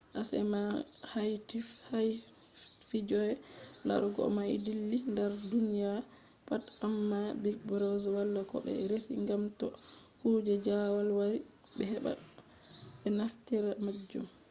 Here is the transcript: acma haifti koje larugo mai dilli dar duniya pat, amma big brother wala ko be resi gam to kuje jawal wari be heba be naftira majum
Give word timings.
acma 0.21 0.61
haifti 1.11 1.57
koje 2.97 3.29
larugo 3.87 4.23
mai 4.37 4.51
dilli 4.65 4.97
dar 5.17 5.31
duniya 5.51 5.91
pat, 6.47 6.63
amma 6.87 7.19
big 7.43 7.57
brother 7.67 8.11
wala 8.17 8.41
ko 8.49 8.55
be 8.65 8.71
resi 8.91 9.13
gam 9.27 9.43
to 9.59 9.67
kuje 10.19 10.55
jawal 10.65 11.09
wari 11.19 11.39
be 11.75 11.83
heba 11.91 12.11
be 13.01 13.09
naftira 13.19 13.71
majum 13.85 14.25